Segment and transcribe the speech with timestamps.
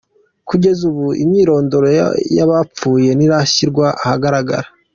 [0.49, 1.87] Kugeza ubu, imyirondoro
[2.37, 4.67] y’abapfuye ntirashyirwa ahagaragara.